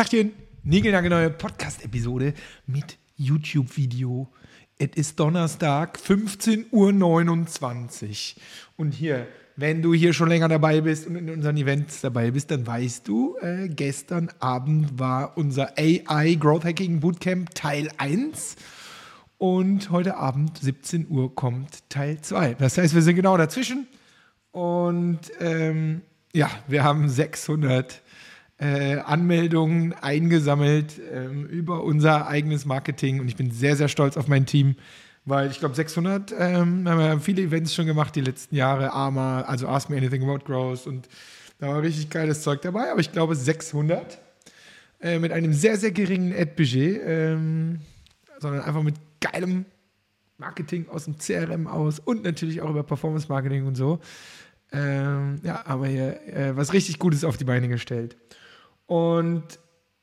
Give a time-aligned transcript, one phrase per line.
[0.00, 0.32] Tachchen,
[0.64, 2.32] neue Podcast-Episode
[2.66, 4.32] mit YouTube-Video.
[4.78, 8.42] Es ist Donnerstag, 15.29 Uhr.
[8.78, 9.26] Und hier,
[9.56, 13.06] wenn du hier schon länger dabei bist und in unseren Events dabei bist, dann weißt
[13.06, 18.56] du, äh, gestern Abend war unser AI Growth Hacking Bootcamp Teil 1.
[19.36, 22.54] Und heute Abend, 17 Uhr, kommt Teil 2.
[22.54, 23.86] Das heißt, wir sind genau dazwischen.
[24.50, 26.00] Und ähm,
[26.32, 28.00] ja, wir haben 600
[28.60, 34.28] äh, Anmeldungen eingesammelt ähm, über unser eigenes Marketing und ich bin sehr, sehr stolz auf
[34.28, 34.76] mein Team,
[35.24, 39.42] weil ich glaube 600 ähm, haben wir viele Events schon gemacht die letzten Jahre, AMA,
[39.42, 41.08] also Ask Me Anything About Growth und
[41.58, 44.18] da war richtig geiles Zeug dabei, aber ich glaube 600
[45.00, 47.80] äh, mit einem sehr, sehr geringen Ad-Budget, ähm,
[48.38, 49.64] sondern einfach mit geilem
[50.36, 54.00] Marketing aus dem CRM aus und natürlich auch über Performance Marketing und so.
[54.72, 58.16] Ähm, ja, haben wir hier äh, was richtig Gutes auf die Beine gestellt.
[58.90, 59.44] Und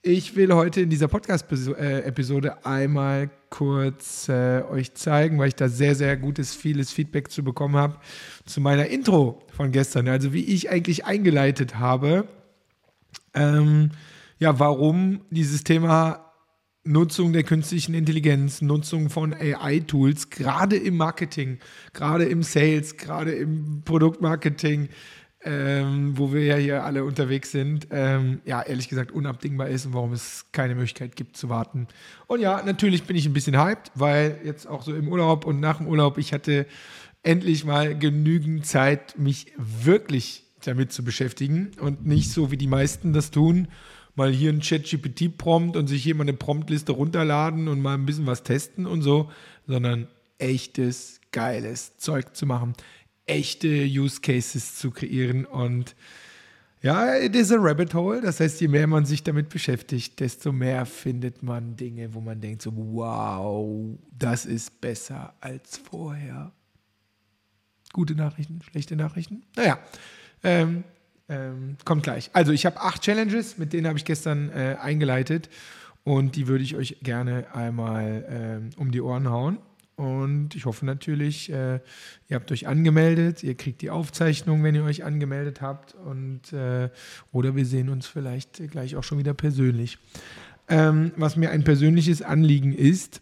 [0.02, 5.94] ich will heute in dieser Podcast-Episode einmal kurz äh, euch zeigen, weil ich da sehr,
[5.94, 7.98] sehr gutes, vieles Feedback zu bekommen habe,
[8.46, 10.08] zu meiner Intro von gestern.
[10.08, 12.30] Also wie ich eigentlich eingeleitet habe,
[13.34, 13.92] ähm,
[14.40, 16.32] ja, warum dieses Thema
[16.86, 21.60] Nutzung der künstlichen Intelligenz, Nutzung von AI-Tools, gerade im Marketing,
[21.92, 24.88] gerade im Sales, gerade im Produktmarketing,
[25.48, 29.94] ähm, wo wir ja hier alle unterwegs sind, ähm, ja, ehrlich gesagt unabdingbar ist und
[29.94, 31.88] warum es keine Möglichkeit gibt zu warten.
[32.28, 35.62] Und ja, natürlich bin ich ein bisschen hyped, weil jetzt auch so im Urlaub und
[35.62, 36.66] nach dem Urlaub, ich hatte
[37.24, 43.14] endlich mal genügend Zeit, mich wirklich damit zu beschäftigen und nicht so wie die meisten
[43.14, 43.70] das tun,
[44.16, 48.26] mal hier ein Chat-GPT-Prompt und sich hier mal eine Promptliste runterladen und mal ein bisschen
[48.26, 49.32] was testen und so,
[49.66, 50.08] sondern
[50.40, 52.76] echtes, geiles Zeug zu machen
[53.28, 55.46] echte Use Cases zu kreieren.
[55.46, 55.96] Und
[56.82, 58.22] ja, it is a rabbit hole.
[58.22, 62.40] Das heißt, je mehr man sich damit beschäftigt, desto mehr findet man Dinge, wo man
[62.40, 66.52] denkt so, wow, das ist besser als vorher.
[67.94, 69.44] Gute Nachrichten, schlechte Nachrichten?
[69.56, 69.80] Naja,
[70.44, 70.84] ähm,
[71.30, 72.30] ähm, kommt gleich.
[72.34, 75.50] Also ich habe acht Challenges, mit denen habe ich gestern äh, eingeleitet
[76.04, 79.58] und die würde ich euch gerne einmal ähm, um die Ohren hauen.
[79.98, 81.80] Und ich hoffe natürlich, äh,
[82.30, 85.96] ihr habt euch angemeldet, ihr kriegt die Aufzeichnung, wenn ihr euch angemeldet habt.
[85.96, 86.90] Und, äh,
[87.32, 89.98] oder wir sehen uns vielleicht gleich auch schon wieder persönlich.
[90.70, 93.22] Ähm, was mir ein persönliches Anliegen ist,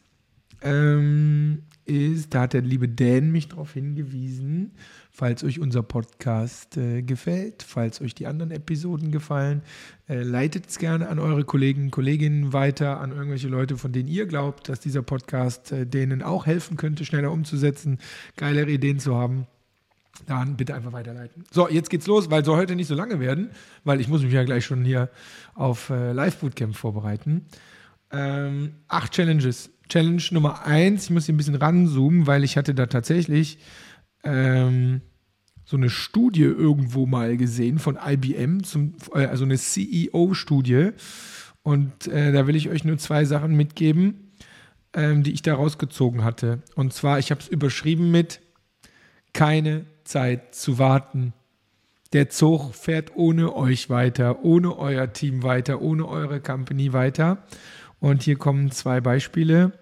[0.61, 4.71] ähm, ist, da hat der liebe Dan mich darauf hingewiesen,
[5.15, 9.61] falls euch unser Podcast äh, gefällt, falls euch die anderen Episoden gefallen,
[10.09, 14.25] äh, leitet es gerne an eure Kollegen Kolleginnen weiter, an irgendwelche Leute, von denen ihr
[14.25, 17.99] glaubt, dass dieser Podcast äh, denen auch helfen könnte, schneller umzusetzen,
[18.35, 19.47] geilere Ideen zu haben.
[20.27, 21.45] Dann bitte einfach weiterleiten.
[21.49, 23.51] So, jetzt geht's los, weil soll heute nicht so lange werden,
[23.85, 25.09] weil ich muss mich ja gleich schon hier
[25.53, 27.45] auf äh, Live-Bootcamp vorbereiten.
[28.11, 32.73] Ähm, acht Challenges Challenge Nummer eins, ich muss hier ein bisschen ranzoomen, weil ich hatte
[32.73, 33.59] da tatsächlich
[34.25, 35.01] ähm,
[35.63, 40.91] so eine Studie irgendwo mal gesehen von IBM, zum, äh, also eine CEO-Studie.
[41.63, 44.31] Und äh, da will ich euch nur zwei Sachen mitgeben,
[44.93, 46.61] ähm, die ich da rausgezogen hatte.
[46.75, 48.41] Und zwar, ich habe es überschrieben mit
[49.33, 51.33] keine Zeit zu warten.
[52.13, 57.43] Der Zug fährt ohne euch weiter, ohne euer Team weiter, ohne eure Company weiter.
[57.99, 59.73] Und hier kommen zwei Beispiele.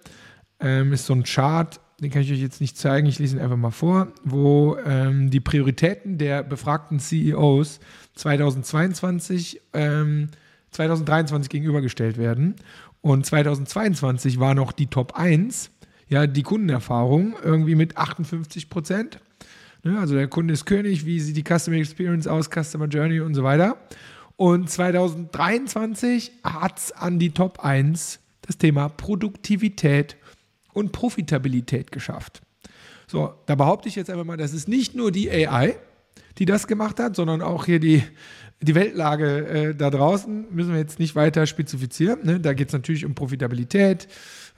[0.62, 3.42] Ähm, ist so ein Chart, den kann ich euch jetzt nicht zeigen, ich lese ihn
[3.42, 7.80] einfach mal vor, wo ähm, die Prioritäten der befragten CEOs
[8.16, 10.30] 2022, ähm,
[10.72, 12.56] 2023 gegenübergestellt werden.
[13.02, 15.72] Und 2022 war noch die Top 1,
[16.08, 19.20] ja, die Kundenerfahrung irgendwie mit 58 Prozent.
[19.84, 23.34] Ne, also der Kunde ist König, wie sieht die Customer Experience aus, Customer Journey und
[23.34, 23.78] so weiter.
[24.36, 30.18] Und 2023 hat es an die Top 1 das Thema Produktivität
[30.74, 32.42] und Profitabilität geschafft.
[33.08, 35.76] So, da behaupte ich jetzt einfach mal, das ist nicht nur die AI,
[36.38, 38.04] die das gemacht hat, sondern auch hier die,
[38.62, 42.20] die Weltlage äh, da draußen, müssen wir jetzt nicht weiter spezifizieren.
[42.24, 42.40] Ne?
[42.40, 44.08] Da geht es natürlich um Profitabilität.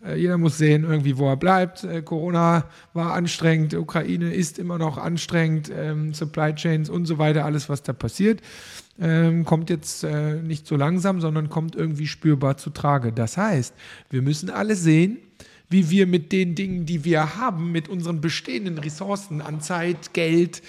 [0.05, 1.83] Äh, jeder muss sehen, irgendwie, wo er bleibt.
[1.83, 7.43] Äh, Corona war anstrengend, Ukraine ist immer noch anstrengend, ähm, Supply Chains und so weiter,
[7.43, 8.41] alles, was da passiert
[8.99, 13.11] ähm, kommt jetzt äh, nicht so langsam, sondern kommt irgendwie spürbar zu Trage.
[13.11, 13.73] Das heißt,
[14.09, 15.17] wir müssen alle sehen,
[15.69, 20.61] wie wir mit den Dingen, die wir haben, mit unseren bestehenden Ressourcen an Zeit, Geld,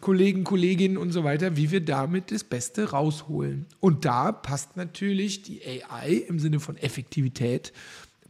[0.00, 3.66] Kollegen, Kolleginnen und so weiter, wie wir damit das Beste rausholen.
[3.80, 7.72] Und da passt natürlich die AI im Sinne von Effektivität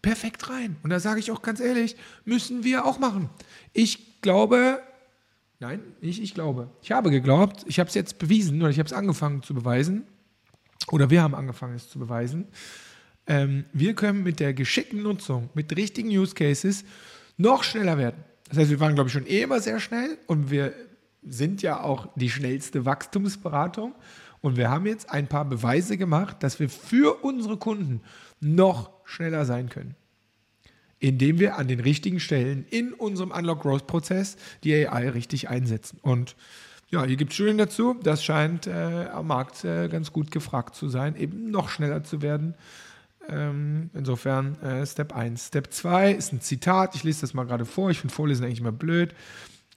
[0.03, 0.77] perfekt rein.
[0.83, 3.31] Und da sage ich auch ganz ehrlich, müssen wir auch machen.
[3.73, 4.81] Ich glaube,
[5.63, 6.71] Nein, nicht ich glaube.
[6.83, 10.03] Ich habe geglaubt, ich habe es jetzt bewiesen oder ich habe es angefangen zu beweisen.
[10.91, 12.49] oder wir haben angefangen, es zu beweisen,
[13.27, 16.85] ähm, wir können mit der geschickten Nutzung, mit richtigen Use Cases
[17.37, 18.25] noch schneller werden.
[18.49, 20.75] Das heißt, wir waren, glaube ich, schon eh immer sehr schnell und wir
[21.27, 23.95] sind ja auch die schnellste Wachstumsberatung.
[24.41, 28.01] Und wir haben jetzt ein paar Beweise gemacht, dass wir für unsere Kunden
[28.41, 29.95] noch schneller sein können.
[30.99, 35.99] Indem wir an den richtigen Stellen in unserem Unlock Growth Prozess die AI richtig einsetzen.
[36.03, 36.37] Und
[36.91, 37.97] ja, hier gibt es Studien dazu.
[38.03, 42.21] Das scheint äh, am Markt äh, ganz gut gefragt zu sein, eben noch schneller zu
[42.21, 42.55] werden.
[43.29, 45.49] Ähm, insofern äh, Step 1.
[45.49, 46.95] Step 2 ist ein Zitat.
[46.95, 47.91] Ich lese das mal gerade vor.
[47.91, 49.15] Ich finde Vorlesen eigentlich immer blöd.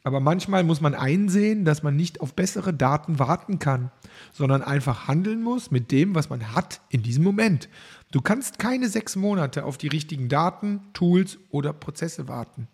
[0.04, 3.90] Aber manchmal muss man einsehen, dass man nicht auf bessere Daten warten kann,
[4.34, 7.70] sondern einfach handeln muss mit dem, was man hat in diesem Moment.
[8.12, 12.68] Du kannst keine sechs Monate auf die richtigen Daten, Tools oder Prozesse warten.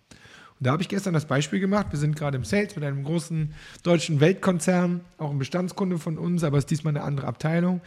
[0.59, 1.87] Und da habe ich gestern das Beispiel gemacht.
[1.91, 6.43] Wir sind gerade im Sales mit einem großen deutschen Weltkonzern, auch ein Bestandskunde von uns,
[6.43, 7.79] aber es ist diesmal eine andere Abteilung.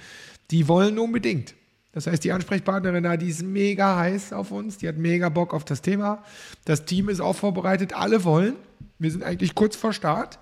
[0.51, 1.55] Die wollen unbedingt
[1.95, 5.55] das heißt, die Ansprechpartnerin da, die ist mega heiß auf uns, die hat mega Bock
[5.55, 6.25] auf das Thema.
[6.65, 8.57] Das Team ist auch vorbereitet, alle wollen.
[8.99, 10.41] Wir sind eigentlich kurz vor Start.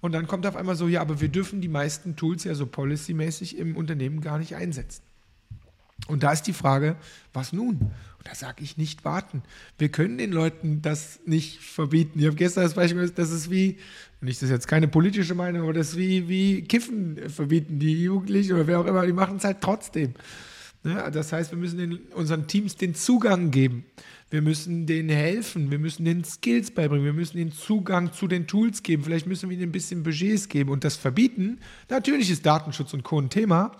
[0.00, 2.66] Und dann kommt auf einmal so, ja, aber wir dürfen die meisten Tools ja so
[2.66, 5.02] policymäßig im Unternehmen gar nicht einsetzen.
[6.08, 6.96] Und da ist die Frage,
[7.32, 7.76] was nun?
[7.76, 9.42] Und da sage ich nicht warten.
[9.78, 12.18] Wir können den Leuten das nicht verbieten.
[12.18, 13.78] Ich habe gestern das Beispiel, das ist wie,
[14.20, 18.02] nicht das ist jetzt keine politische Meinung, aber das ist wie, wie Kiffen verbieten die
[18.02, 20.14] Jugendlichen oder wer auch immer, die machen es halt trotzdem.
[20.82, 21.10] Ne?
[21.12, 23.84] Das heißt, wir müssen den, unseren Teams den Zugang geben.
[24.30, 25.70] Wir müssen denen helfen.
[25.70, 27.04] Wir müssen den Skills beibringen.
[27.04, 29.04] Wir müssen den Zugang zu den Tools geben.
[29.04, 31.60] Vielleicht müssen wir ihnen ein bisschen Budgets geben und das verbieten.
[31.88, 33.20] Natürlich ist Datenschutz und Co.
[33.20, 33.72] ein Thema.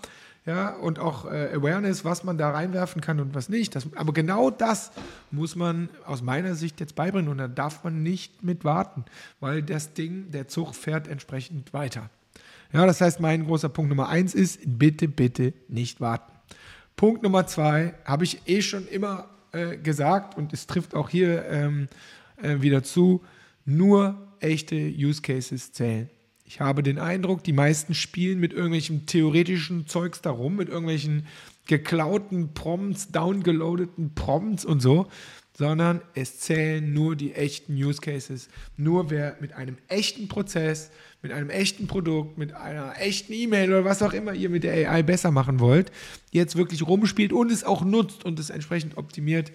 [0.45, 3.75] Ja, und auch äh, Awareness, was man da reinwerfen kann und was nicht.
[3.75, 4.91] Das, aber genau das
[5.29, 9.05] muss man aus meiner Sicht jetzt beibringen und da darf man nicht mit warten,
[9.41, 12.09] weil das Ding, der Zug fährt entsprechend weiter.
[12.71, 16.31] Ja, das heißt, mein großer Punkt Nummer eins ist, bitte, bitte nicht warten.
[16.99, 21.45] Punkt Nummer zwei habe ich eh schon immer äh, gesagt und es trifft auch hier
[21.45, 21.87] ähm,
[22.41, 23.23] äh, wieder zu,
[23.63, 26.09] nur echte Use Cases zählen.
[26.43, 31.25] Ich habe den Eindruck, die meisten spielen mit irgendwelchen theoretischen Zeugs darum, mit irgendwelchen
[31.67, 35.07] geklauten Prompts, downgeloadeten Prompts und so,
[35.59, 38.47] sondern es zählen nur die echten Use Cases.
[38.77, 40.89] Nur wer mit einem echten Prozess,
[41.21, 44.89] mit einem echten Produkt, mit einer echten E-Mail oder was auch immer ihr mit der
[44.89, 45.91] AI besser machen wollt,
[46.31, 49.51] jetzt wirklich rumspielt und es auch nutzt und es entsprechend optimiert,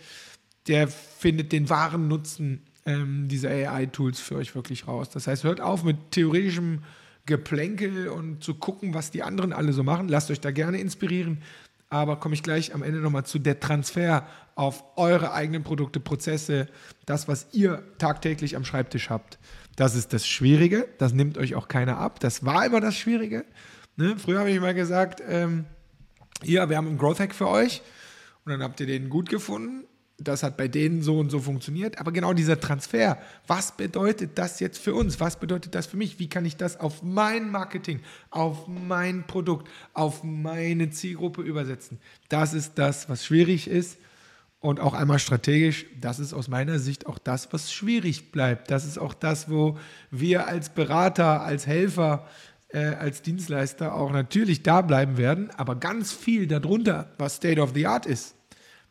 [0.67, 5.09] der findet den wahren Nutzen ähm, dieser AI-Tools für euch wirklich raus.
[5.09, 6.81] Das heißt, hört auf mit theoretischem
[7.25, 10.09] Geplänkel und zu gucken, was die anderen alle so machen.
[10.11, 11.39] Lasst euch da gerne inspirieren.
[11.91, 16.69] Aber komme ich gleich am Ende nochmal zu der Transfer auf eure eigenen Produkte, Prozesse,
[17.07, 19.39] das, was ihr tagtäglich am Schreibtisch habt.
[19.77, 22.21] Das ist das Schwierige, das nimmt euch auch keiner ab.
[22.21, 23.45] Das war immer das Schwierige.
[23.97, 24.17] Ne?
[24.19, 25.67] Früher habe ich mal gesagt, ähm,
[26.43, 27.83] hier, wir haben einen Growth Hack für euch
[28.45, 29.85] und dann habt ihr den gut gefunden.
[30.19, 31.99] Das hat bei denen so und so funktioniert.
[31.99, 33.19] Aber genau dieser Transfer,
[33.49, 35.19] was bedeutet das jetzt für uns?
[35.19, 36.21] Was bedeutet das für mich?
[36.21, 38.01] Wie kann ich das auf mein Marketing,
[38.31, 41.99] auf mein Produkt, auf meine Zielgruppe übersetzen?
[42.29, 43.99] Das ist das, was schwierig ist
[44.65, 48.71] und auch einmal strategisch, das ist aus meiner Sicht auch das, was schwierig bleibt.
[48.71, 49.79] Das ist auch das, wo
[50.11, 52.27] wir als Berater, als Helfer,
[52.69, 55.51] äh, als Dienstleister auch natürlich da bleiben werden.
[55.51, 58.37] Aber ganz viel darunter, was State of the Art ist,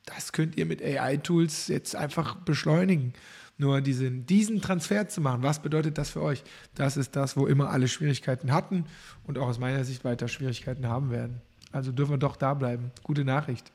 [0.05, 3.13] das könnt ihr mit AI-Tools jetzt einfach beschleunigen.
[3.57, 6.43] Nur diesen, diesen Transfer zu machen, was bedeutet das für euch?
[6.75, 8.85] Das ist das, wo immer alle Schwierigkeiten hatten
[9.25, 11.41] und auch aus meiner Sicht weiter Schwierigkeiten haben werden.
[11.71, 12.91] Also dürfen wir doch da bleiben.
[13.03, 13.71] Gute Nachricht.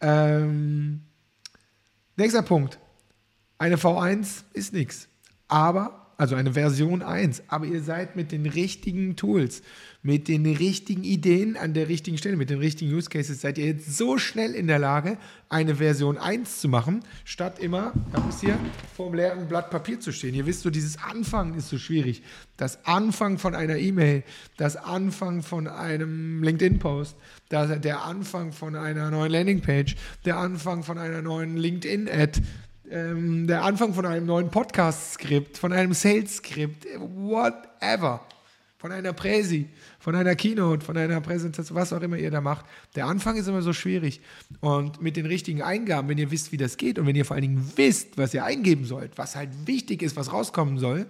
[0.00, 1.02] Ähm,
[2.16, 2.78] nächster Punkt.
[3.58, 5.08] Eine V1 ist nichts.
[5.48, 9.62] Aber also eine Version 1, aber ihr seid mit den richtigen Tools,
[10.02, 13.66] mit den richtigen Ideen an der richtigen Stelle, mit den richtigen Use Cases, seid ihr
[13.66, 15.16] jetzt so schnell in der Lage,
[15.48, 18.58] eine Version 1 zu machen, statt immer, habe es hier,
[18.96, 20.34] vor dem leeren Blatt Papier zu stehen.
[20.34, 22.22] Ihr wisst so, dieses Anfangen ist so schwierig.
[22.56, 24.24] Das Anfangen von einer E-Mail,
[24.56, 27.16] das Anfangen von einem LinkedIn-Post,
[27.50, 32.40] der Anfang von einer neuen Landingpage, der Anfang von einer neuen LinkedIn-Ad,
[32.92, 38.20] ähm, der Anfang von einem neuen Podcast-Skript, von einem Sales-Skript, whatever,
[38.76, 42.66] von einer Präsi, von einer Keynote, von einer Präsentation, was auch immer ihr da macht.
[42.94, 44.20] Der Anfang ist immer so schwierig.
[44.60, 47.34] Und mit den richtigen Eingaben, wenn ihr wisst, wie das geht und wenn ihr vor
[47.34, 51.06] allen Dingen wisst, was ihr eingeben sollt, was halt wichtig ist, was rauskommen soll,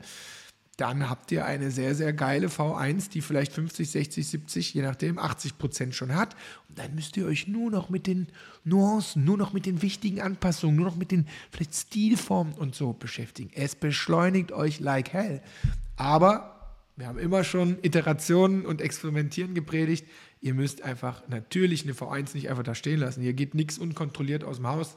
[0.79, 5.19] dann habt ihr eine sehr, sehr geile V1, die vielleicht 50, 60, 70, je nachdem,
[5.19, 6.35] 80 Prozent schon hat.
[6.69, 8.29] Und dann müsst ihr euch nur noch mit den
[8.65, 12.95] Nuancen, nur noch mit den wichtigen Anpassungen, nur noch mit den vielleicht Stilformen und so
[12.95, 13.51] beschäftigen.
[13.55, 15.43] Es beschleunigt euch like hell.
[15.97, 16.53] Aber
[16.97, 20.07] wir haben immer schon Iterationen und Experimentieren gepredigt.
[20.41, 23.23] Ihr müsst einfach natürlich eine V1 nicht einfach da stehen lassen.
[23.23, 24.97] Hier geht nichts unkontrolliert aus dem Haus.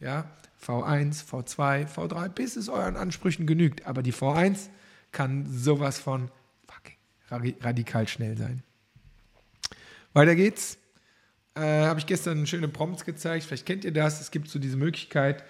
[0.00, 0.30] Ja,
[0.64, 3.86] V1, V2, V3, bis es euren Ansprüchen genügt.
[3.86, 4.68] Aber die V1
[5.14, 6.30] kann sowas von
[6.66, 8.62] fucking radikal schnell sein.
[10.12, 10.76] Weiter geht's.
[11.54, 13.46] Äh, Habe ich gestern schöne Prompts gezeigt.
[13.46, 14.20] Vielleicht kennt ihr das.
[14.20, 15.44] Es gibt so diese Möglichkeit,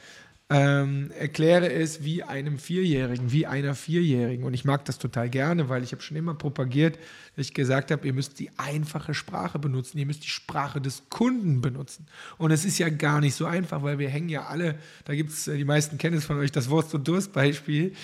[0.50, 4.44] ähm, erkläre es wie einem Vierjährigen, wie einer Vierjährigen.
[4.44, 6.98] Und ich mag das total gerne, weil ich habe schon immer propagiert,
[7.34, 11.04] dass ich gesagt habe, ihr müsst die einfache Sprache benutzen, ihr müsst die Sprache des
[11.08, 12.06] Kunden benutzen.
[12.36, 15.30] Und es ist ja gar nicht so einfach, weil wir hängen ja alle, da gibt
[15.30, 17.94] es, äh, die meisten kennen es von euch, das Wurst- und Durst-Beispiel,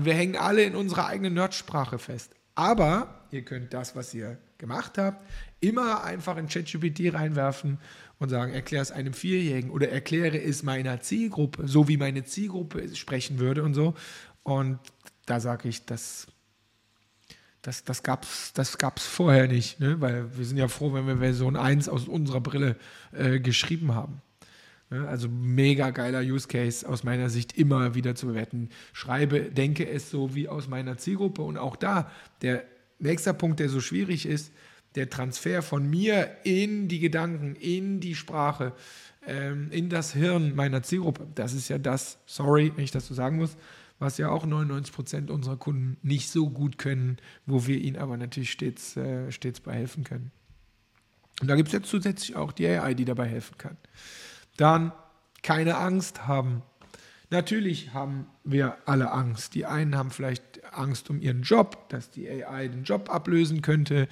[0.00, 2.34] wir hängen alle in unserer eigenen Nerdsprache fest.
[2.54, 5.26] Aber ihr könnt das, was ihr gemacht habt,
[5.58, 7.78] immer einfach in ChatGPT reinwerfen
[8.20, 12.94] und sagen, erkläre es einem Vierjährigen oder erkläre es meiner Zielgruppe, so wie meine Zielgruppe
[12.94, 13.94] sprechen würde und so.
[14.44, 14.78] Und
[15.26, 16.28] da sage ich, das,
[17.60, 20.00] das, das gab es das gab's vorher nicht, ne?
[20.00, 22.76] weil wir sind ja froh, wenn wir Version 1 aus unserer Brille
[23.10, 24.22] äh, geschrieben haben.
[24.90, 25.08] Ne?
[25.08, 28.68] Also mega geiler Use Case aus meiner Sicht immer wieder zu bewerten.
[28.92, 32.64] Schreibe, denke es so wie aus meiner Zielgruppe und auch da, der
[33.02, 34.52] nächste Punkt, der so schwierig ist,
[34.94, 38.72] der Transfer von mir in die Gedanken, in die Sprache,
[39.26, 41.26] ähm, in das Hirn meiner Zielgruppe.
[41.34, 43.56] Das ist ja das, sorry, wenn ich das so sagen muss,
[43.98, 48.16] was ja auch 99 Prozent unserer Kunden nicht so gut können, wo wir ihnen aber
[48.16, 50.32] natürlich stets, äh, stets bei helfen können.
[51.40, 53.76] Und da gibt es jetzt zusätzlich auch die AI, die dabei helfen kann.
[54.56, 54.92] Dann
[55.42, 56.62] keine Angst haben
[57.32, 59.54] Natürlich haben wir alle Angst.
[59.54, 64.06] Die einen haben vielleicht Angst um ihren Job, dass die AI den Job ablösen könnte.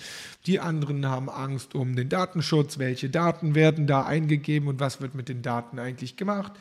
[0.47, 2.79] Die anderen haben Angst um den Datenschutz.
[2.79, 6.53] Welche Daten werden da eingegeben und was wird mit den Daten eigentlich gemacht?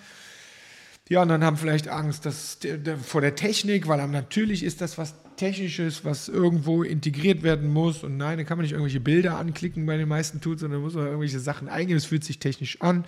[1.07, 2.59] Die anderen haben vielleicht Angst dass
[3.03, 8.03] vor der Technik, weil natürlich ist das was Technisches, was irgendwo integriert werden muss.
[8.03, 10.95] Und nein, da kann man nicht irgendwelche Bilder anklicken bei den meisten Tools, sondern muss
[10.95, 11.97] man irgendwelche Sachen eingeben.
[11.97, 13.05] Es fühlt sich technisch an.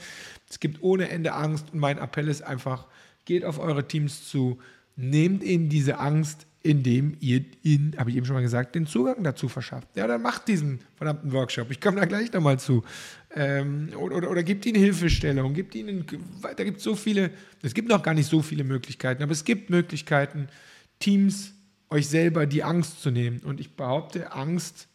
[0.49, 1.73] Es gibt ohne Ende Angst.
[1.73, 2.87] Und mein Appell ist einfach,
[3.25, 4.59] geht auf eure Teams zu,
[4.95, 9.23] nehmt ihnen diese Angst, indem ihr ihnen, habe ich eben schon mal gesagt, den Zugang
[9.23, 9.87] dazu verschafft.
[9.95, 11.71] Ja, dann macht diesen verdammten Workshop.
[11.71, 12.83] Ich komme da gleich nochmal zu.
[13.35, 16.05] Ähm, oder, oder, oder gibt ihnen Hilfestellung, gibt ihnen,
[16.41, 17.31] da gibt es so viele,
[17.63, 20.49] es gibt noch gar nicht so viele Möglichkeiten, aber es gibt Möglichkeiten,
[20.99, 21.53] Teams
[21.89, 23.39] euch selber die Angst zu nehmen.
[23.39, 24.87] Und ich behaupte, Angst,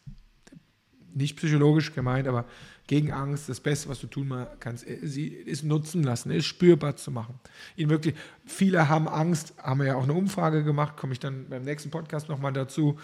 [1.13, 2.45] nicht psychologisch gemeint, aber
[2.87, 6.95] gegen Angst, das Beste, was du tun kannst, äh, sie ist nutzen lassen, ist spürbar
[6.95, 7.39] zu machen.
[7.75, 8.15] Ihn wirklich,
[8.45, 11.91] viele haben Angst, haben wir ja auch eine Umfrage gemacht, komme ich dann beim nächsten
[11.91, 12.97] Podcast nochmal dazu,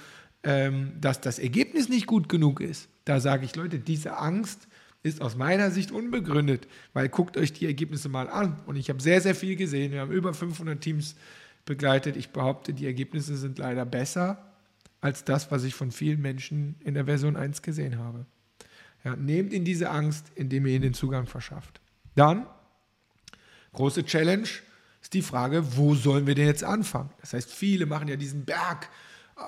[0.43, 2.89] ähm, dass das Ergebnis nicht gut genug ist.
[3.05, 4.67] Da sage ich, Leute, diese Angst
[5.03, 8.61] ist aus meiner Sicht unbegründet, weil guckt euch die Ergebnisse mal an.
[8.65, 9.91] Und ich habe sehr, sehr viel gesehen.
[9.91, 11.15] Wir haben über 500 Teams
[11.65, 12.15] begleitet.
[12.15, 14.49] Ich behaupte, die Ergebnisse sind leider besser
[15.01, 18.25] als das, was ich von vielen Menschen in der Version 1 gesehen habe.
[19.03, 21.81] Ja, nehmt ihnen diese Angst, indem ihr ihnen den Zugang verschafft.
[22.15, 22.45] Dann,
[23.73, 24.47] große Challenge,
[25.01, 27.09] ist die Frage, wo sollen wir denn jetzt anfangen?
[27.19, 28.89] Das heißt, viele machen ja diesen Berg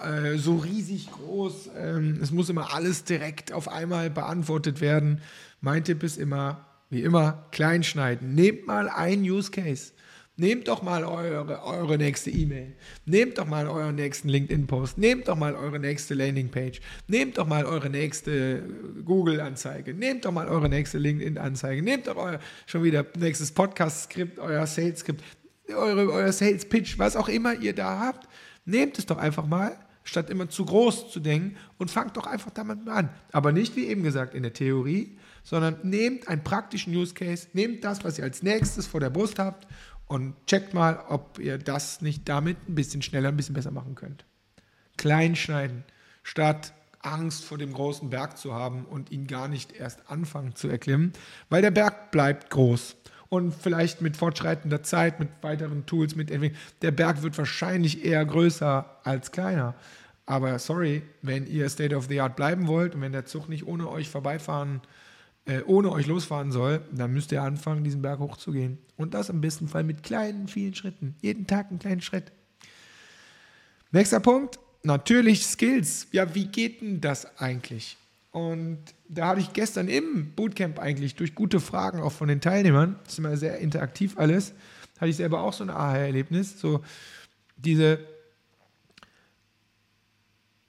[0.04, 1.70] äh, so riesig groß.
[1.78, 5.22] Ähm, es muss immer alles direkt auf einmal beantwortet werden.
[5.62, 8.36] Mein Tipp ist immer, wie immer, kleinschneiden.
[8.36, 9.94] Nehmt mal einen Use Case.
[10.38, 12.74] Nehmt doch mal eure, eure nächste E-Mail.
[13.06, 14.98] Nehmt doch mal euren nächsten LinkedIn-Post.
[14.98, 16.82] Nehmt doch mal eure nächste Landingpage.
[17.08, 18.62] Nehmt doch mal eure nächste
[19.06, 19.94] Google-Anzeige.
[19.94, 21.82] Nehmt doch mal eure nächste LinkedIn-Anzeige.
[21.82, 25.24] Nehmt doch euer schon wieder nächstes Podcast-Skript, euer Sales-Skript,
[25.70, 28.28] eure, euer Sales-Pitch, was auch immer ihr da habt.
[28.66, 32.52] Nehmt es doch einfach mal, statt immer zu groß zu denken und fangt doch einfach
[32.52, 33.10] damit an.
[33.32, 37.86] Aber nicht, wie eben gesagt, in der Theorie, sondern nehmt einen praktischen Use Case, nehmt
[37.86, 39.66] das, was ihr als nächstes vor der Brust habt
[40.08, 43.96] und checkt mal, ob ihr das nicht damit ein bisschen schneller, ein bisschen besser machen
[43.96, 44.26] könnt.
[44.98, 45.84] Klein schneiden,
[46.24, 50.68] statt Angst vor dem großen Berg zu haben und ihn gar nicht erst anfangen zu
[50.68, 51.14] erklimmen,
[51.50, 52.96] weil der Berg bleibt groß.
[53.28, 59.00] Und vielleicht mit fortschreitender Zeit, mit weiteren Tools, mit der Berg wird wahrscheinlich eher größer
[59.04, 59.74] als kleiner.
[60.28, 63.66] Aber sorry, wenn ihr State of the Art bleiben wollt und wenn der Zug nicht
[63.68, 65.05] ohne euch vorbeifahren äh,
[65.46, 68.78] äh, ohne euch losfahren soll, dann müsst ihr anfangen, diesen Berg hochzugehen.
[68.98, 71.16] Und das im besten Fall mit kleinen, vielen Schritten.
[71.22, 72.32] Jeden Tag einen kleinen Schritt.
[73.92, 76.08] Nächster Punkt, natürlich Skills.
[76.12, 77.98] Ja, wie geht denn das eigentlich?
[78.32, 83.00] Und da hatte ich gestern im Bootcamp eigentlich durch gute Fragen auch von den Teilnehmern,
[83.04, 84.54] das ist immer sehr interaktiv alles,
[84.98, 86.60] hatte ich selber auch so ein Aha-Erlebnis.
[86.60, 86.84] So
[87.56, 88.00] diese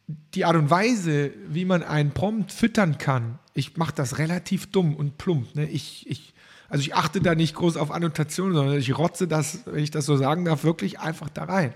[0.07, 4.95] die Art und Weise, wie man einen Prompt füttern kann, ich mache das relativ dumm
[4.95, 5.55] und plump.
[5.55, 5.69] Ne?
[5.69, 6.35] Ich, ich,
[6.69, 10.07] also ich achte da nicht groß auf Annotationen, sondern ich rotze das, wenn ich das
[10.07, 11.75] so sagen darf, wirklich einfach da rein.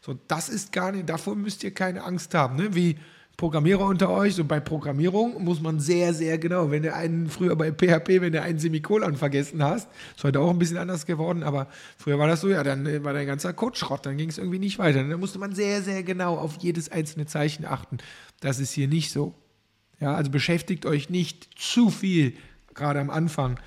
[0.00, 2.56] So, das ist gar nicht, davor müsst ihr keine Angst haben.
[2.56, 2.74] Ne?
[2.74, 2.96] Wie
[3.38, 7.54] Programmierer unter euch, so bei Programmierung muss man sehr, sehr genau, wenn du einen früher
[7.54, 11.44] bei PHP, wenn du einen Semikolon vergessen hast, ist heute auch ein bisschen anders geworden,
[11.44, 14.28] aber früher war das so, ja, dann äh, war dein ganzer Code Schrott, dann ging
[14.28, 15.04] es irgendwie nicht weiter.
[15.04, 17.98] Da musste man sehr, sehr genau auf jedes einzelne Zeichen achten.
[18.40, 19.36] Das ist hier nicht so.
[20.00, 22.34] Ja, also beschäftigt euch nicht zu viel,
[22.74, 23.60] gerade am Anfang,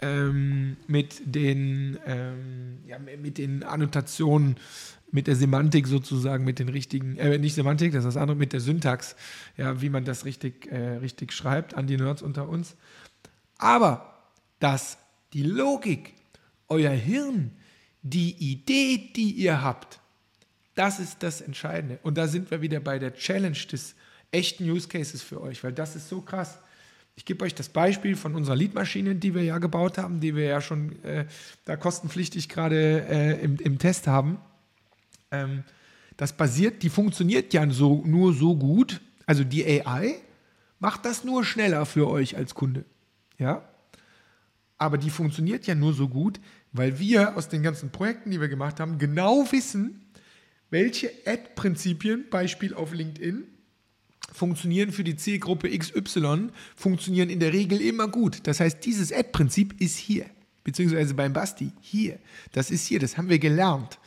[0.00, 4.56] ähm, mit, den, ähm, ja, mit den Annotationen,
[5.12, 8.52] mit der Semantik sozusagen, mit den richtigen, äh, nicht Semantik, das ist das andere, mit
[8.52, 9.14] der Syntax,
[9.56, 12.74] ja, wie man das richtig, äh, richtig schreibt, an die Nerds unter uns.
[13.58, 14.98] Aber dass
[15.32, 16.14] die Logik,
[16.68, 17.52] euer Hirn,
[18.02, 20.00] die Idee, die ihr habt,
[20.74, 21.98] das ist das Entscheidende.
[22.02, 23.94] Und da sind wir wieder bei der Challenge des
[24.30, 26.58] echten Use Cases für euch, weil das ist so krass.
[27.14, 30.44] Ich gebe euch das Beispiel von unserer Leadmaschine, die wir ja gebaut haben, die wir
[30.44, 31.26] ja schon äh,
[31.66, 34.38] da kostenpflichtig gerade äh, im, im, Test haben.
[35.32, 35.64] Ähm,
[36.16, 40.14] das basiert, die funktioniert ja so, nur so gut, also die AI
[40.78, 42.84] macht das nur schneller für euch als Kunde.
[43.38, 43.68] Ja?
[44.78, 46.40] Aber die funktioniert ja nur so gut,
[46.72, 50.04] weil wir aus den ganzen Projekten, die wir gemacht haben, genau wissen,
[50.70, 53.44] welche Ad-Prinzipien, Beispiel auf LinkedIn,
[54.32, 58.46] funktionieren für die Zielgruppe XY, funktionieren in der Regel immer gut.
[58.46, 60.26] Das heißt, dieses Ad-Prinzip ist hier,
[60.64, 62.18] beziehungsweise beim Basti hier.
[62.52, 63.98] Das ist hier, das haben wir gelernt.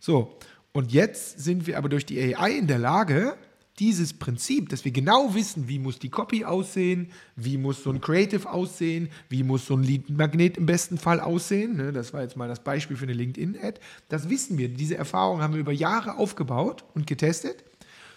[0.00, 0.36] So,
[0.72, 3.36] und jetzt sind wir aber durch die AI in der Lage,
[3.78, 8.00] dieses Prinzip, dass wir genau wissen, wie muss die Copy aussehen, wie muss so ein
[8.00, 12.36] Creative aussehen, wie muss so ein Lead-Magnet im besten Fall aussehen, ne, das war jetzt
[12.36, 16.16] mal das Beispiel für eine LinkedIn-Ad, das wissen wir, diese Erfahrung haben wir über Jahre
[16.16, 17.64] aufgebaut und getestet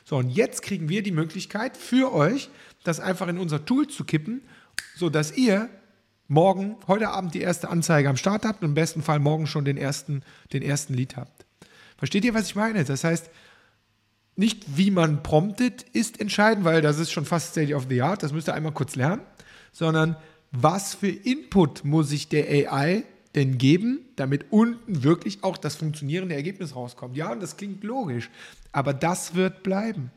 [0.06, 2.50] so, und jetzt kriegen wir die Möglichkeit für euch,
[2.84, 4.42] das einfach in unser Tool zu kippen,
[4.96, 5.70] sodass ihr
[6.28, 9.66] morgen, heute Abend die erste Anzeige am Start habt und im besten Fall morgen schon
[9.66, 11.46] den ersten, den ersten Lead habt.
[11.98, 12.84] Versteht ihr, was ich meine?
[12.84, 13.30] Das heißt,
[14.36, 18.24] nicht wie man promptet ist entscheidend, weil das ist schon fast State of the Art,
[18.24, 19.22] das müsst ihr einmal kurz lernen,
[19.72, 20.16] sondern
[20.52, 23.04] was für Input muss ich der AI
[23.36, 27.16] denn geben, damit unten wirklich auch das funktionierende Ergebnis rauskommt?
[27.16, 28.30] Ja, und das klingt logisch,
[28.72, 30.12] aber das wird bleiben.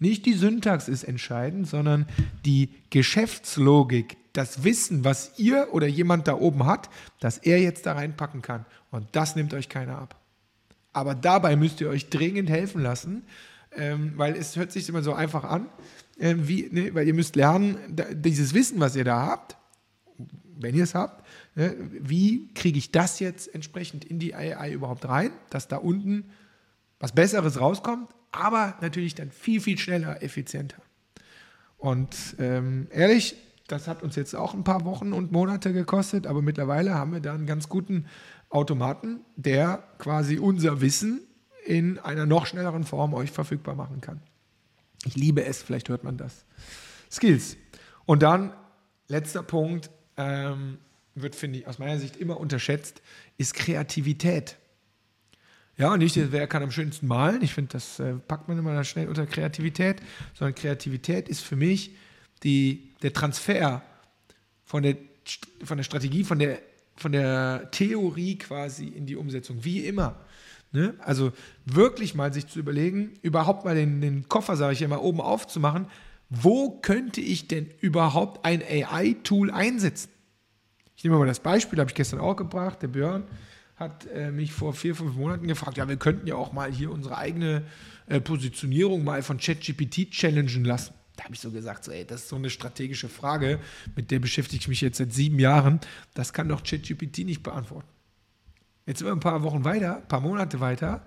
[0.00, 2.06] Nicht die Syntax ist entscheidend, sondern
[2.44, 7.92] die Geschäftslogik, das Wissen, was ihr oder jemand da oben hat, dass er jetzt da
[7.92, 8.66] reinpacken kann.
[8.90, 10.20] Und das nimmt euch keiner ab.
[10.94, 13.24] Aber dabei müsst ihr euch dringend helfen lassen,
[13.76, 15.68] ähm, weil es hört sich immer so einfach an,
[16.18, 19.56] äh, wie, ne, weil ihr müsst lernen, da, dieses Wissen, was ihr da habt,
[20.56, 21.26] wenn ihr es habt,
[21.56, 26.30] ne, wie kriege ich das jetzt entsprechend in die AI überhaupt rein, dass da unten
[27.00, 30.80] was Besseres rauskommt, aber natürlich dann viel, viel schneller, effizienter.
[31.76, 36.42] Und ähm, ehrlich, das hat uns jetzt auch ein paar Wochen und Monate gekostet, aber
[36.42, 38.06] mittlerweile haben wir da einen ganz guten
[38.54, 41.26] Automaten, der quasi unser Wissen
[41.66, 44.20] in einer noch schnelleren Form euch verfügbar machen kann.
[45.04, 46.44] Ich liebe es, vielleicht hört man das.
[47.10, 47.56] Skills.
[48.06, 48.52] Und dann,
[49.08, 50.78] letzter Punkt, ähm,
[51.14, 53.02] wird, finde ich, aus meiner Sicht immer unterschätzt,
[53.38, 54.56] ist Kreativität.
[55.76, 57.42] Ja, nicht, wer kann am schönsten malen.
[57.42, 60.00] Ich finde, das äh, packt man immer schnell unter Kreativität,
[60.34, 61.96] sondern Kreativität ist für mich
[62.44, 63.82] die, der Transfer
[64.64, 64.96] von der,
[65.64, 66.60] von der Strategie, von der,
[66.96, 70.16] von der Theorie quasi in die Umsetzung, wie immer.
[70.72, 70.94] Ne?
[70.98, 71.32] Also
[71.64, 75.86] wirklich mal sich zu überlegen, überhaupt mal den, den Koffer, sage ich immer, oben aufzumachen.
[76.30, 80.10] Wo könnte ich denn überhaupt ein AI-Tool einsetzen?
[80.96, 83.24] Ich nehme mal das Beispiel, habe ich gestern auch gebracht, der Björn
[83.76, 86.90] hat äh, mich vor vier, fünf Monaten gefragt, ja, wir könnten ja auch mal hier
[86.90, 87.64] unsere eigene
[88.06, 90.94] äh, Positionierung mal von ChatGPT challengen lassen.
[91.16, 93.60] Da habe ich so gesagt, so, ey, das ist so eine strategische Frage,
[93.94, 95.80] mit der beschäftige ich mich jetzt seit sieben Jahren.
[96.14, 97.88] Das kann doch ChatGPT nicht beantworten.
[98.86, 101.04] Jetzt sind wir ein paar Wochen weiter, ein paar Monate weiter.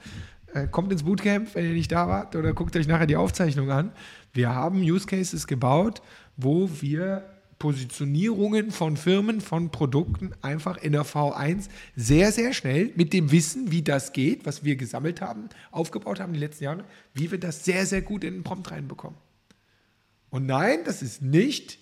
[0.53, 3.69] Äh, kommt ins Bootcamp, wenn ihr nicht da wart, oder guckt euch nachher die Aufzeichnung
[3.69, 3.91] an.
[4.33, 6.01] Wir haben Use Cases gebaut,
[6.37, 7.23] wo wir
[7.59, 13.71] Positionierungen von Firmen, von Produkten einfach in der V1 sehr, sehr schnell mit dem Wissen,
[13.71, 17.65] wie das geht, was wir gesammelt haben, aufgebaut haben die letzten Jahre, wie wir das
[17.65, 19.17] sehr, sehr gut in den Prompt reinbekommen.
[20.29, 21.79] Und nein, das ist nicht,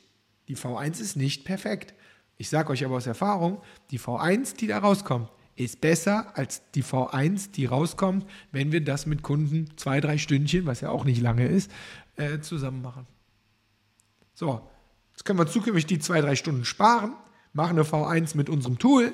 [0.48, 1.94] die V1 ist nicht perfekt.
[2.38, 6.84] Ich sage euch aber aus Erfahrung, die V1, die da rauskommt, ist besser als die
[6.84, 11.22] V1, die rauskommt, wenn wir das mit Kunden zwei, drei Stündchen, was ja auch nicht
[11.22, 11.72] lange ist,
[12.18, 13.08] äh, zusammen machen.
[14.34, 14.70] So,
[15.16, 17.14] Jetzt können wir zukünftig die zwei, drei Stunden sparen,
[17.54, 19.14] machen eine V1 mit unserem Tool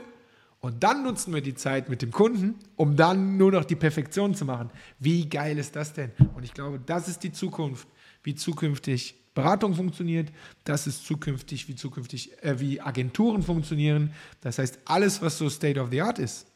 [0.59, 4.33] und dann nutzen wir die Zeit mit dem Kunden, um dann nur noch die Perfektion
[4.33, 4.71] zu machen.
[4.97, 6.11] Wie geil ist das denn?
[6.33, 7.87] Und ich glaube, das ist die Zukunft,
[8.23, 10.29] wie zukünftig Beratung funktioniert,
[10.65, 14.13] das ist zukünftig, wie zukünftig, äh, wie Agenturen funktionieren.
[14.41, 16.47] Das heißt, alles, was so State of the Art ist,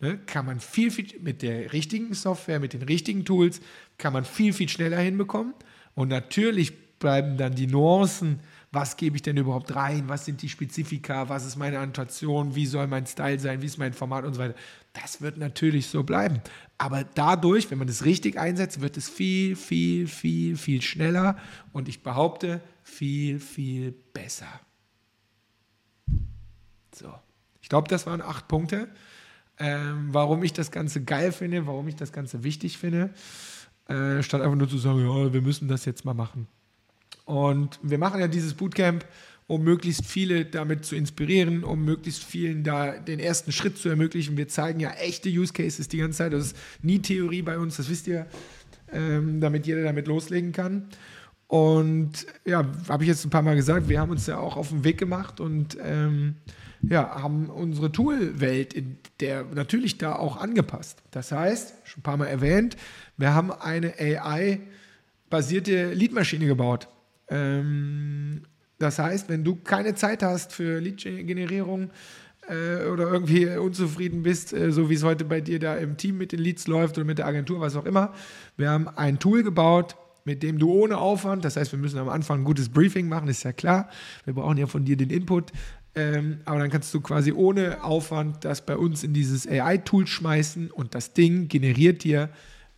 [0.00, 3.60] ne, kann man viel, viel mit der richtigen Software, mit den richtigen Tools,
[3.98, 5.54] kann man viel, viel schneller hinbekommen.
[5.94, 8.40] Und natürlich bleiben dann die Nuancen,
[8.72, 12.66] was gebe ich denn überhaupt rein, was sind die Spezifika, was ist meine Annotation, wie
[12.66, 14.54] soll mein Style sein, wie ist mein Format und so weiter.
[14.92, 16.40] Das wird natürlich so bleiben.
[16.78, 21.36] Aber dadurch, wenn man es richtig einsetzt, wird es viel, viel, viel, viel schneller
[21.72, 24.48] und ich behaupte, viel, viel besser.
[26.94, 27.12] So,
[27.62, 28.88] ich glaube, das waren acht Punkte,
[29.58, 33.10] ähm, warum ich das Ganze geil finde, warum ich das Ganze wichtig finde,
[33.86, 36.48] äh, statt einfach nur zu sagen, ja, wir müssen das jetzt mal machen.
[37.26, 39.04] Und wir machen ja dieses Bootcamp,
[39.50, 44.36] um möglichst viele damit zu inspirieren, um möglichst vielen da den ersten Schritt zu ermöglichen.
[44.36, 46.32] Wir zeigen ja echte Use Cases die ganze Zeit.
[46.32, 48.26] Das ist nie Theorie bei uns, das wisst ihr,
[48.92, 50.84] ähm, damit jeder damit loslegen kann.
[51.48, 54.68] Und ja, habe ich jetzt ein paar Mal gesagt, wir haben uns ja auch auf
[54.68, 56.36] den Weg gemacht und ähm,
[56.82, 61.02] ja, haben unsere Toolwelt in der natürlich da auch angepasst.
[61.10, 62.76] Das heißt, schon ein paar Mal erwähnt,
[63.16, 66.86] wir haben eine AI-basierte Leadmaschine gebaut.
[67.28, 68.42] Ähm,
[68.80, 71.90] das heißt, wenn du keine Zeit hast für Lead-Generierung
[72.48, 76.16] äh, oder irgendwie unzufrieden bist, äh, so wie es heute bei dir da im Team
[76.16, 78.14] mit den Leads läuft oder mit der Agentur, was auch immer,
[78.56, 82.08] wir haben ein Tool gebaut, mit dem du ohne Aufwand, das heißt, wir müssen am
[82.08, 83.88] Anfang ein gutes Briefing machen, ist ja klar.
[84.24, 85.52] Wir brauchen ja von dir den Input.
[85.94, 90.70] Ähm, aber dann kannst du quasi ohne Aufwand das bei uns in dieses AI-Tool schmeißen
[90.70, 92.30] und das Ding generiert dir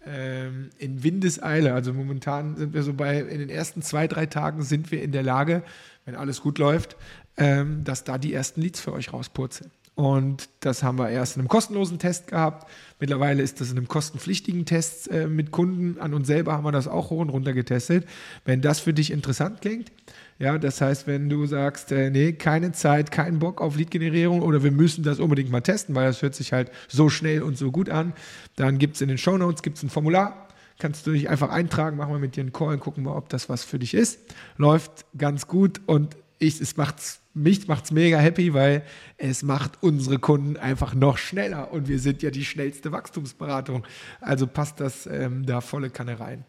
[0.07, 1.75] ähm, in Windeseile.
[1.75, 5.13] Also momentan sind wir so bei, in den ersten zwei, drei Tagen sind wir in
[5.13, 5.63] der Lage,
[6.05, 6.97] wenn alles gut läuft,
[7.37, 9.71] ähm, dass da die ersten Leads für euch rauspurzeln.
[9.95, 12.67] Und das haben wir erst in einem kostenlosen Test gehabt.
[12.99, 16.01] Mittlerweile ist das in einem kostenpflichtigen Test äh, mit Kunden.
[16.01, 18.07] An uns selber haben wir das auch hoch und runter getestet.
[18.47, 19.93] Wenn das für dich interessant klingt,
[20.39, 24.63] ja, das heißt, wenn du sagst, äh, nee, keine Zeit, keinen Bock auf Lead-Generierung oder
[24.63, 27.71] wir müssen das unbedingt mal testen, weil das hört sich halt so schnell und so
[27.71, 28.15] gut an,
[28.57, 30.49] dann gibt es in den Show Notes ein Formular.
[30.79, 33.49] Kannst du dich einfach eintragen, machen wir mit dir einen Call, gucken wir, ob das
[33.49, 34.21] was für dich ist.
[34.57, 38.83] Läuft ganz gut und ich, es macht's, mich macht es mega happy, weil
[39.17, 43.87] es macht unsere Kunden einfach noch schneller und wir sind ja die schnellste Wachstumsberatung.
[44.21, 46.45] Also passt das ähm, da volle Kanne rein.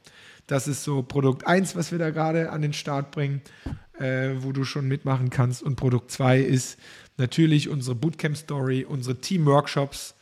[0.47, 3.41] Das ist so Produkt 1, was wir da gerade an den Start bringen,
[3.97, 5.63] äh, wo du schon mitmachen kannst.
[5.63, 6.77] Und Produkt 2 ist
[7.17, 10.15] natürlich unsere Bootcamp-Story, unsere Team-Workshops.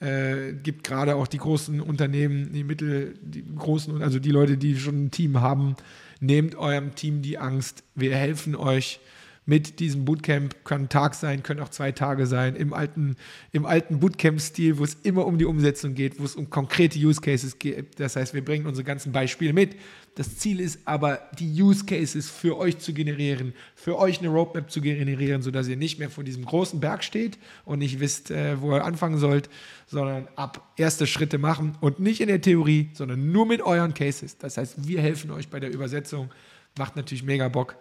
[0.00, 4.76] Äh, gibt gerade auch die großen Unternehmen, die Mittel, die großen, also die Leute, die
[4.76, 5.76] schon ein Team haben,
[6.20, 7.84] nehmt eurem Team die Angst.
[7.94, 9.00] Wir helfen euch
[9.46, 10.64] mit diesem Bootcamp.
[10.64, 12.56] Kann Tag sein, können auch zwei Tage sein.
[12.56, 13.16] Im alten,
[13.52, 17.20] im alten Bootcamp-Stil, wo es immer um die Umsetzung geht, wo es um konkrete Use
[17.20, 18.00] Cases geht.
[18.00, 19.76] Das heißt, wir bringen unsere ganzen Beispiele mit.
[20.16, 24.70] Das Ziel ist aber, die Use Cases für euch zu generieren, für euch eine Roadmap
[24.70, 28.60] zu generieren, sodass ihr nicht mehr vor diesem großen Berg steht und nicht wisst, äh,
[28.60, 29.50] wo ihr anfangen sollt,
[29.86, 34.38] sondern ab erste Schritte machen und nicht in der Theorie, sondern nur mit euren Cases.
[34.38, 36.30] Das heißt, wir helfen euch bei der Übersetzung.
[36.78, 37.76] Macht natürlich mega Bock.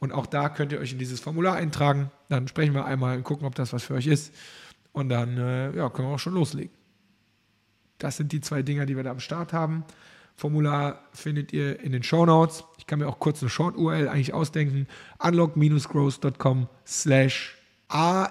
[0.00, 2.10] Und auch da könnt ihr euch in dieses Formular eintragen.
[2.28, 4.32] Dann sprechen wir einmal und gucken, ob das was für euch ist.
[4.92, 6.72] Und dann äh, ja, können wir auch schon loslegen.
[7.98, 9.84] Das sind die zwei Dinger, die wir da am Start haben.
[10.36, 12.62] Formular findet ihr in den Show Notes.
[12.78, 14.86] Ich kann mir auch kurz eine Short-URL eigentlich ausdenken.
[15.18, 17.58] unlock-growth.com slash
[17.88, 18.30] AI-Podcast.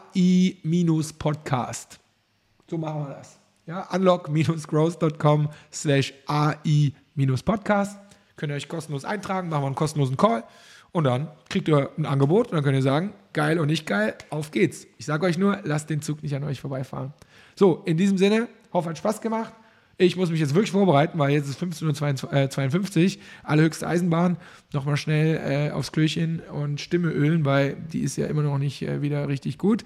[2.70, 3.38] So machen wir das.
[3.66, 8.00] Ja, unlock-growth.com slash AI-Podcast.
[8.38, 10.46] Könnt ihr euch kostenlos eintragen, machen wir einen kostenlosen Call.
[10.92, 14.16] Und dann kriegt ihr ein Angebot und dann könnt ihr sagen, geil und nicht geil,
[14.30, 14.88] auf geht's.
[14.98, 17.14] Ich sage euch nur, lasst den Zug nicht an euch vorbeifahren.
[17.56, 19.54] So, in diesem Sinne, hoffe, hat Spaß gemacht.
[20.00, 24.38] Ich muss mich jetzt wirklich vorbereiten, weil jetzt ist 15.52 Uhr, allerhöchste Eisenbahn.
[24.72, 28.84] Nochmal schnell äh, aufs Klöchen und Stimme ölen, weil die ist ja immer noch nicht
[28.84, 29.84] äh, wieder richtig gut.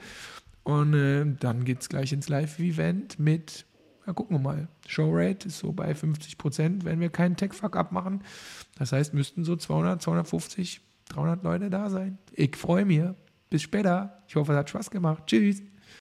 [0.63, 3.65] Und äh, dann geht es gleich ins Live-Event mit,
[4.05, 4.67] ja, gucken wir mal.
[4.85, 8.21] Showrate ist so bei 50 Prozent, wenn wir keinen Tech-Fuck abmachen.
[8.77, 10.81] Das heißt, müssten so 200, 250
[11.13, 12.17] 300 Leute da sein.
[12.33, 13.01] Ich freue mich.
[13.49, 14.23] Bis später.
[14.27, 15.23] Ich hoffe, es hat Spaß gemacht.
[15.27, 15.61] Tschüss.